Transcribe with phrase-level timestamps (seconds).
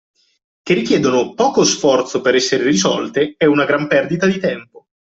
[0.63, 4.87] Che richiedono poco sforzo per essere risolte è una gran perdita di tempo.